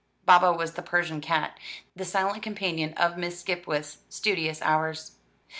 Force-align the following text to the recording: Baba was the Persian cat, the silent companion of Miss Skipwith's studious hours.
Baba 0.25 0.51
was 0.51 0.73
the 0.73 0.81
Persian 0.81 1.21
cat, 1.21 1.59
the 1.95 2.05
silent 2.05 2.41
companion 2.41 2.95
of 2.95 3.19
Miss 3.19 3.39
Skipwith's 3.39 3.99
studious 4.09 4.59
hours. 4.63 5.11